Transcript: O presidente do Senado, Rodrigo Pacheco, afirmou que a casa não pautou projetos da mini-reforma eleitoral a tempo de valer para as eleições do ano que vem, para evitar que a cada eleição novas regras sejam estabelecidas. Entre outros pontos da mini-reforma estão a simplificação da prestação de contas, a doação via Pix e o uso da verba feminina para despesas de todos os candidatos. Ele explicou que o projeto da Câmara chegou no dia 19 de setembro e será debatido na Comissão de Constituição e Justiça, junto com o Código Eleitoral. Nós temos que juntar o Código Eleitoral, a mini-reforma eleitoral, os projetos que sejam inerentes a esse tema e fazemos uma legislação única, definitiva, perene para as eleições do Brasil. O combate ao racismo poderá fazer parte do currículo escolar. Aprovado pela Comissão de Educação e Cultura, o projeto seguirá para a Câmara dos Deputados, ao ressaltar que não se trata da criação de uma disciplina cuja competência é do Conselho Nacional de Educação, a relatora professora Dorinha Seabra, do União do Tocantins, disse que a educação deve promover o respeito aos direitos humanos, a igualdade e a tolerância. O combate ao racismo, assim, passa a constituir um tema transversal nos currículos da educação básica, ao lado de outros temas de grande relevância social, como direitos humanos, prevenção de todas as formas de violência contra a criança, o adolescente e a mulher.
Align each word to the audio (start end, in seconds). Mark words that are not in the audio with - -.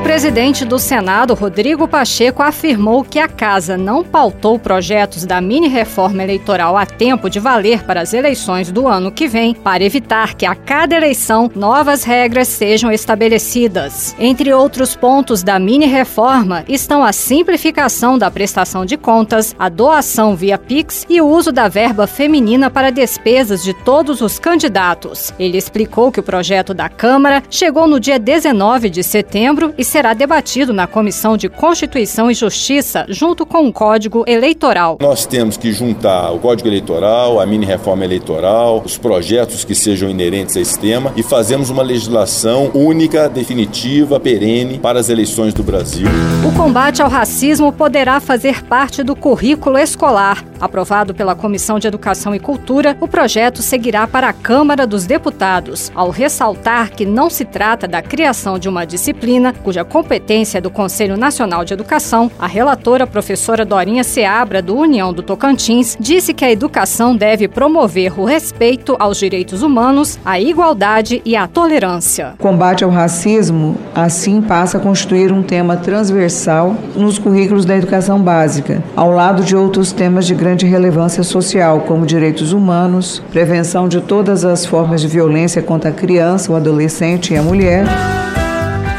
O 0.00 0.02
presidente 0.02 0.64
do 0.64 0.78
Senado, 0.78 1.34
Rodrigo 1.34 1.86
Pacheco, 1.86 2.42
afirmou 2.42 3.04
que 3.04 3.18
a 3.18 3.28
casa 3.28 3.76
não 3.76 4.02
pautou 4.02 4.58
projetos 4.58 5.26
da 5.26 5.42
mini-reforma 5.42 6.22
eleitoral 6.22 6.76
a 6.76 6.86
tempo 6.86 7.28
de 7.28 7.38
valer 7.38 7.84
para 7.84 8.00
as 8.00 8.14
eleições 8.14 8.72
do 8.72 8.88
ano 8.88 9.12
que 9.12 9.28
vem, 9.28 9.54
para 9.54 9.84
evitar 9.84 10.34
que 10.34 10.46
a 10.46 10.54
cada 10.54 10.96
eleição 10.96 11.50
novas 11.54 12.02
regras 12.02 12.48
sejam 12.48 12.90
estabelecidas. 12.90 14.16
Entre 14.18 14.52
outros 14.52 14.96
pontos 14.96 15.42
da 15.42 15.58
mini-reforma 15.58 16.64
estão 16.66 17.04
a 17.04 17.12
simplificação 17.12 18.18
da 18.18 18.30
prestação 18.30 18.86
de 18.86 18.96
contas, 18.96 19.54
a 19.58 19.68
doação 19.68 20.34
via 20.34 20.58
Pix 20.58 21.06
e 21.10 21.20
o 21.20 21.28
uso 21.28 21.52
da 21.52 21.68
verba 21.68 22.06
feminina 22.06 22.70
para 22.70 22.90
despesas 22.90 23.62
de 23.62 23.74
todos 23.74 24.22
os 24.22 24.38
candidatos. 24.38 25.32
Ele 25.38 25.58
explicou 25.58 26.10
que 26.10 26.20
o 26.20 26.24
projeto 26.24 26.72
da 26.72 26.88
Câmara 26.88 27.42
chegou 27.50 27.86
no 27.86 28.00
dia 28.00 28.18
19 28.18 28.88
de 28.90 29.04
setembro 29.04 29.72
e 29.76 29.89
será 29.90 30.14
debatido 30.14 30.72
na 30.72 30.86
Comissão 30.86 31.36
de 31.36 31.48
Constituição 31.48 32.30
e 32.30 32.34
Justiça, 32.34 33.04
junto 33.08 33.44
com 33.44 33.66
o 33.66 33.72
Código 33.72 34.22
Eleitoral. 34.24 34.96
Nós 35.00 35.26
temos 35.26 35.56
que 35.56 35.72
juntar 35.72 36.30
o 36.30 36.38
Código 36.38 36.68
Eleitoral, 36.68 37.40
a 37.40 37.44
mini-reforma 37.44 38.04
eleitoral, 38.04 38.80
os 38.86 38.96
projetos 38.96 39.64
que 39.64 39.74
sejam 39.74 40.08
inerentes 40.08 40.56
a 40.56 40.60
esse 40.60 40.78
tema 40.78 41.12
e 41.16 41.24
fazemos 41.24 41.70
uma 41.70 41.82
legislação 41.82 42.70
única, 42.72 43.28
definitiva, 43.28 44.20
perene 44.20 44.78
para 44.78 45.00
as 45.00 45.08
eleições 45.08 45.52
do 45.52 45.64
Brasil. 45.64 46.06
O 46.48 46.56
combate 46.56 47.02
ao 47.02 47.08
racismo 47.08 47.72
poderá 47.72 48.20
fazer 48.20 48.62
parte 48.64 49.02
do 49.02 49.16
currículo 49.16 49.76
escolar. 49.76 50.44
Aprovado 50.60 51.12
pela 51.12 51.34
Comissão 51.34 51.80
de 51.80 51.88
Educação 51.88 52.32
e 52.32 52.38
Cultura, 52.38 52.96
o 53.00 53.08
projeto 53.08 53.60
seguirá 53.60 54.06
para 54.06 54.28
a 54.28 54.32
Câmara 54.32 54.86
dos 54.86 55.04
Deputados, 55.04 55.90
ao 55.96 56.10
ressaltar 56.10 56.92
que 56.92 57.04
não 57.04 57.28
se 57.28 57.44
trata 57.44 57.88
da 57.88 58.00
criação 58.00 58.56
de 58.56 58.68
uma 58.68 58.84
disciplina 58.84 59.52
cuja 59.52 59.79
competência 59.84 60.58
é 60.58 60.60
do 60.60 60.70
Conselho 60.70 61.16
Nacional 61.16 61.64
de 61.64 61.72
Educação, 61.72 62.30
a 62.38 62.46
relatora 62.46 63.06
professora 63.06 63.64
Dorinha 63.64 64.04
Seabra, 64.04 64.60
do 64.60 64.76
União 64.76 65.12
do 65.12 65.22
Tocantins, 65.22 65.96
disse 65.98 66.34
que 66.34 66.44
a 66.44 66.50
educação 66.50 67.16
deve 67.16 67.48
promover 67.48 68.18
o 68.18 68.24
respeito 68.24 68.96
aos 68.98 69.18
direitos 69.18 69.62
humanos, 69.62 70.18
a 70.24 70.40
igualdade 70.40 71.22
e 71.24 71.36
a 71.36 71.46
tolerância. 71.46 72.34
O 72.38 72.42
combate 72.42 72.84
ao 72.84 72.90
racismo, 72.90 73.76
assim, 73.94 74.40
passa 74.40 74.78
a 74.78 74.80
constituir 74.80 75.32
um 75.32 75.42
tema 75.42 75.76
transversal 75.76 76.74
nos 76.94 77.18
currículos 77.18 77.64
da 77.64 77.76
educação 77.76 78.20
básica, 78.20 78.82
ao 78.96 79.10
lado 79.10 79.42
de 79.42 79.56
outros 79.56 79.92
temas 79.92 80.26
de 80.26 80.34
grande 80.34 80.66
relevância 80.66 81.22
social, 81.22 81.80
como 81.80 82.06
direitos 82.06 82.52
humanos, 82.52 83.22
prevenção 83.30 83.88
de 83.88 84.00
todas 84.00 84.44
as 84.44 84.64
formas 84.66 85.00
de 85.00 85.08
violência 85.08 85.62
contra 85.62 85.90
a 85.90 85.92
criança, 85.92 86.52
o 86.52 86.56
adolescente 86.56 87.34
e 87.34 87.36
a 87.36 87.42
mulher. 87.42 87.84